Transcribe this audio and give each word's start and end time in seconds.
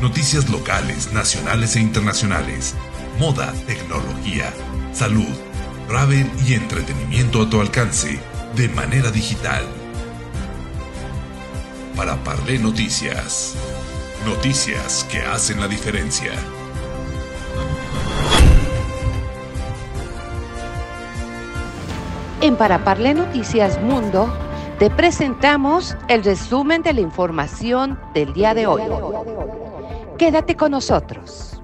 Noticias 0.00 0.50
locales, 0.50 1.10
nacionales 1.14 1.74
e 1.74 1.80
internacionales. 1.80 2.74
Moda, 3.18 3.50
tecnología, 3.66 4.52
salud, 4.92 5.34
travel 5.88 6.30
y 6.46 6.52
entretenimiento 6.52 7.40
a 7.40 7.48
tu 7.48 7.62
alcance 7.62 8.20
de 8.54 8.68
manera 8.68 9.10
digital. 9.10 9.64
Para 11.96 12.16
Parlé 12.16 12.58
Noticias. 12.58 13.54
Noticias 14.26 15.06
que 15.10 15.20
hacen 15.20 15.60
la 15.60 15.66
diferencia. 15.66 16.32
En 22.42 22.56
Para 22.56 22.84
Parlé 22.84 23.14
Noticias 23.14 23.80
Mundo 23.80 24.30
te 24.78 24.90
presentamos 24.90 25.96
el 26.08 26.22
resumen 26.22 26.82
de 26.82 26.92
la 26.92 27.00
información 27.00 27.98
del 28.12 28.34
día 28.34 28.52
de 28.52 28.66
hoy. 28.66 28.82
Quédate 30.18 30.54
con 30.54 30.70
nosotros. 30.70 31.60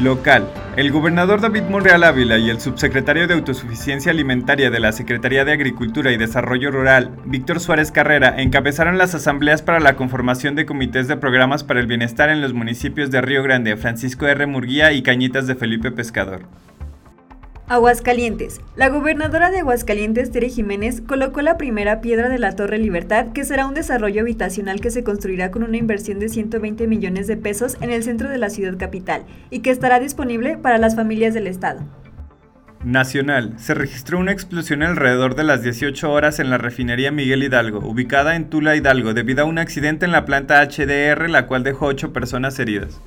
Local. 0.00 0.46
El 0.76 0.92
gobernador 0.92 1.40
David 1.40 1.62
Monreal 1.62 2.04
Ávila 2.04 2.38
y 2.38 2.50
el 2.50 2.60
subsecretario 2.60 3.26
de 3.26 3.34
Autosuficiencia 3.34 4.12
Alimentaria 4.12 4.70
de 4.70 4.78
la 4.78 4.92
Secretaría 4.92 5.44
de 5.44 5.52
Agricultura 5.52 6.12
y 6.12 6.18
Desarrollo 6.18 6.70
Rural, 6.70 7.16
Víctor 7.24 7.60
Suárez 7.60 7.90
Carrera, 7.90 8.40
encabezaron 8.40 8.98
las 8.98 9.14
asambleas 9.14 9.62
para 9.62 9.80
la 9.80 9.96
conformación 9.96 10.54
de 10.54 10.66
comités 10.66 11.08
de 11.08 11.16
programas 11.16 11.64
para 11.64 11.80
el 11.80 11.86
bienestar 11.86 12.28
en 12.28 12.42
los 12.42 12.52
municipios 12.52 13.10
de 13.10 13.22
Río 13.22 13.42
Grande, 13.42 13.76
Francisco 13.76 14.26
R. 14.26 14.46
Murguía 14.46 14.92
y 14.92 15.02
Cañitas 15.02 15.46
de 15.46 15.56
Felipe 15.56 15.90
Pescador. 15.90 16.42
Aguascalientes. 17.68 18.60
La 18.76 18.90
gobernadora 18.90 19.50
de 19.50 19.58
Aguascalientes, 19.58 20.30
Tere 20.30 20.48
Jiménez, 20.48 21.00
colocó 21.00 21.42
la 21.42 21.58
primera 21.58 22.00
piedra 22.00 22.28
de 22.28 22.38
la 22.38 22.54
Torre 22.54 22.78
Libertad, 22.78 23.32
que 23.32 23.44
será 23.44 23.66
un 23.66 23.74
desarrollo 23.74 24.20
habitacional 24.20 24.80
que 24.80 24.92
se 24.92 25.02
construirá 25.02 25.50
con 25.50 25.64
una 25.64 25.76
inversión 25.76 26.20
de 26.20 26.28
120 26.28 26.86
millones 26.86 27.26
de 27.26 27.36
pesos 27.36 27.76
en 27.80 27.90
el 27.90 28.04
centro 28.04 28.28
de 28.28 28.38
la 28.38 28.50
ciudad 28.50 28.78
capital 28.78 29.24
y 29.50 29.60
que 29.60 29.70
estará 29.70 29.98
disponible 29.98 30.56
para 30.58 30.78
las 30.78 30.94
familias 30.94 31.34
del 31.34 31.48
Estado. 31.48 31.80
Nacional. 32.84 33.54
Se 33.58 33.74
registró 33.74 34.20
una 34.20 34.30
explosión 34.30 34.84
alrededor 34.84 35.34
de 35.34 35.42
las 35.42 35.60
18 35.62 36.08
horas 36.08 36.38
en 36.38 36.50
la 36.50 36.58
refinería 36.58 37.10
Miguel 37.10 37.42
Hidalgo, 37.42 37.80
ubicada 37.80 38.36
en 38.36 38.48
Tula 38.48 38.76
Hidalgo, 38.76 39.12
debido 39.12 39.42
a 39.42 39.46
un 39.46 39.58
accidente 39.58 40.04
en 40.04 40.12
la 40.12 40.24
planta 40.24 40.62
HDR, 40.62 41.28
la 41.28 41.48
cual 41.48 41.64
dejó 41.64 41.86
8 41.86 42.12
personas 42.12 42.60
heridas. 42.60 43.00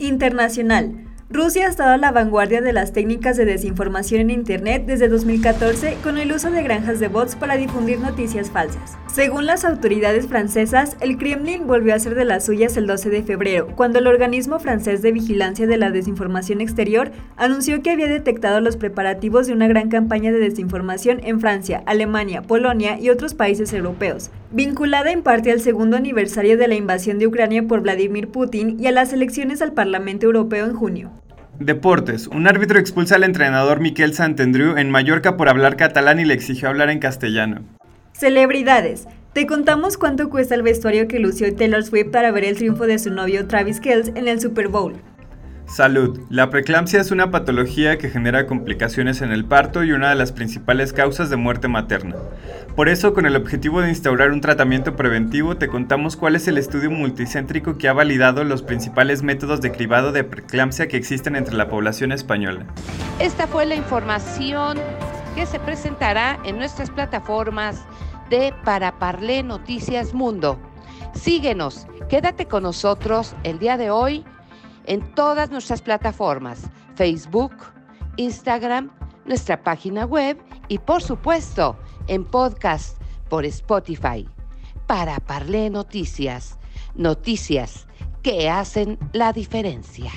Internacional. 0.00 1.13
Rusia 1.30 1.66
ha 1.66 1.70
estado 1.70 1.94
a 1.94 1.96
la 1.96 2.12
vanguardia 2.12 2.60
de 2.60 2.74
las 2.74 2.92
técnicas 2.92 3.38
de 3.38 3.46
desinformación 3.46 4.20
en 4.20 4.30
Internet 4.30 4.84
desde 4.86 5.08
2014 5.08 5.96
con 6.02 6.18
el 6.18 6.30
uso 6.30 6.50
de 6.50 6.62
granjas 6.62 7.00
de 7.00 7.08
bots 7.08 7.34
para 7.34 7.56
difundir 7.56 7.98
noticias 7.98 8.50
falsas. 8.50 8.98
Según 9.10 9.46
las 9.46 9.64
autoridades 9.64 10.26
francesas, 10.26 10.98
el 11.00 11.16
Kremlin 11.16 11.66
volvió 11.66 11.94
a 11.94 11.98
ser 11.98 12.14
de 12.14 12.26
las 12.26 12.44
suyas 12.44 12.76
el 12.76 12.86
12 12.86 13.08
de 13.08 13.22
febrero, 13.22 13.68
cuando 13.74 14.00
el 14.00 14.06
organismo 14.06 14.58
francés 14.58 15.00
de 15.00 15.12
vigilancia 15.12 15.66
de 15.66 15.78
la 15.78 15.90
desinformación 15.90 16.60
exterior 16.60 17.10
anunció 17.36 17.82
que 17.82 17.90
había 17.90 18.08
detectado 18.08 18.60
los 18.60 18.76
preparativos 18.76 19.46
de 19.46 19.54
una 19.54 19.66
gran 19.66 19.88
campaña 19.88 20.30
de 20.30 20.38
desinformación 20.38 21.20
en 21.24 21.40
Francia, 21.40 21.82
Alemania, 21.86 22.42
Polonia 22.42 23.00
y 23.00 23.08
otros 23.08 23.32
países 23.32 23.72
europeos, 23.72 24.30
vinculada 24.54 25.10
en 25.10 25.22
parte 25.22 25.50
al 25.50 25.60
segundo 25.60 25.96
aniversario 25.96 26.56
de 26.56 26.68
la 26.68 26.76
invasión 26.76 27.18
de 27.18 27.26
Ucrania 27.26 27.64
por 27.64 27.80
Vladimir 27.80 28.28
Putin 28.28 28.78
y 28.78 28.86
a 28.86 28.92
las 28.92 29.12
elecciones 29.12 29.60
al 29.60 29.72
Parlamento 29.72 30.26
Europeo 30.26 30.64
en 30.64 30.74
junio. 30.74 31.10
Deportes. 31.58 32.28
Un 32.28 32.46
árbitro 32.46 32.78
expulsa 32.78 33.16
al 33.16 33.24
entrenador 33.24 33.80
Miquel 33.80 34.14
Santandreu 34.14 34.76
en 34.76 34.90
Mallorca 34.90 35.36
por 35.36 35.48
hablar 35.48 35.76
catalán 35.76 36.20
y 36.20 36.24
le 36.24 36.34
exigió 36.34 36.68
hablar 36.68 36.90
en 36.90 37.00
castellano. 37.00 37.62
Celebridades. 38.12 39.08
Te 39.32 39.46
contamos 39.46 39.98
cuánto 39.98 40.30
cuesta 40.30 40.54
el 40.54 40.62
vestuario 40.62 41.08
que 41.08 41.18
lució 41.18 41.52
Taylor 41.54 41.82
Swift 41.82 42.10
para 42.12 42.30
ver 42.30 42.44
el 42.44 42.56
triunfo 42.56 42.86
de 42.86 43.00
su 43.00 43.10
novio 43.10 43.48
Travis 43.48 43.80
Kelce 43.80 44.12
en 44.14 44.28
el 44.28 44.40
Super 44.40 44.68
Bowl. 44.68 44.94
Salud. 45.66 46.20
La 46.28 46.50
preeclampsia 46.50 47.00
es 47.00 47.10
una 47.10 47.30
patología 47.30 47.98
que 47.98 48.10
genera 48.10 48.46
complicaciones 48.46 49.22
en 49.22 49.32
el 49.32 49.44
parto 49.44 49.82
y 49.82 49.92
una 49.92 50.10
de 50.10 50.14
las 50.14 50.30
principales 50.30 50.92
causas 50.92 51.30
de 51.30 51.36
muerte 51.36 51.68
materna. 51.68 52.16
Por 52.76 52.88
eso, 52.88 53.14
con 53.14 53.24
el 53.24 53.34
objetivo 53.34 53.80
de 53.80 53.88
instaurar 53.88 54.30
un 54.30 54.40
tratamiento 54.40 54.94
preventivo, 54.94 55.56
te 55.56 55.68
contamos 55.68 56.16
cuál 56.16 56.36
es 56.36 56.46
el 56.48 56.58
estudio 56.58 56.90
multicéntrico 56.90 57.78
que 57.78 57.88
ha 57.88 57.92
validado 57.92 58.44
los 58.44 58.62
principales 58.62 59.22
métodos 59.22 59.60
de 59.62 59.72
cribado 59.72 60.12
de 60.12 60.22
preeclampsia 60.22 60.86
que 60.86 60.96
existen 60.96 61.34
entre 61.34 61.56
la 61.56 61.68
población 61.68 62.12
española. 62.12 62.66
Esta 63.18 63.46
fue 63.46 63.64
la 63.64 63.74
información 63.74 64.78
que 65.34 65.46
se 65.46 65.58
presentará 65.60 66.38
en 66.44 66.58
nuestras 66.58 66.90
plataformas 66.90 67.84
de 68.28 68.52
Para 68.64 68.98
Parlé 68.98 69.42
Noticias 69.42 70.14
Mundo. 70.14 70.58
Síguenos, 71.14 71.86
quédate 72.08 72.46
con 72.46 72.64
nosotros 72.64 73.34
el 73.44 73.58
día 73.58 73.76
de 73.76 73.90
hoy 73.90 74.24
en 74.86 75.14
todas 75.14 75.50
nuestras 75.50 75.82
plataformas, 75.82 76.62
Facebook, 76.94 77.52
Instagram, 78.16 78.90
nuestra 79.24 79.62
página 79.62 80.04
web 80.04 80.38
y 80.68 80.78
por 80.78 81.02
supuesto 81.02 81.76
en 82.06 82.24
podcast 82.24 82.98
por 83.28 83.44
Spotify. 83.44 84.28
Para 84.86 85.18
Parlé 85.18 85.70
Noticias, 85.70 86.58
noticias 86.94 87.86
que 88.22 88.50
hacen 88.50 88.98
la 89.12 89.32
diferencia. 89.32 90.10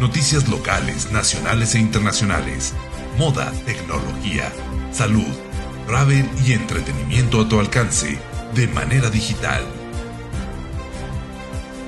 Noticias 0.00 0.48
locales, 0.48 1.12
nacionales 1.12 1.74
e 1.76 1.78
internacionales. 1.78 2.74
Moda, 3.16 3.52
tecnología, 3.64 4.50
salud 4.90 5.53
travel 5.86 6.28
y 6.44 6.52
entretenimiento 6.52 7.40
a 7.40 7.48
tu 7.48 7.60
alcance 7.60 8.18
de 8.54 8.68
manera 8.68 9.10
digital. 9.10 9.62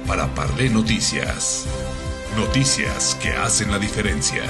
Para 0.06 0.26
Parlé 0.34 0.70
Noticias. 0.70 1.66
Noticias 2.36 3.16
que 3.22 3.30
hacen 3.30 3.70
la 3.70 3.78
diferencia. 3.78 4.44